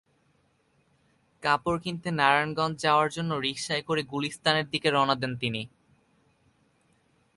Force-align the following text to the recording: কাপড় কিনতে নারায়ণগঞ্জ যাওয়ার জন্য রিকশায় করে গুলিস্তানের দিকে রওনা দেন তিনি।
কাপড় 1.43 1.79
কিনতে 1.83 2.09
নারায়ণগঞ্জ 2.11 2.75
যাওয়ার 2.81 3.09
জন্য 3.09 3.31
রিকশায় 3.33 3.81
করে 3.81 4.01
গুলিস্তানের 4.03 4.67
দিকে 4.69 4.87
রওনা 4.89 5.15
দেন 5.15 5.33
তিনি। 5.37 5.61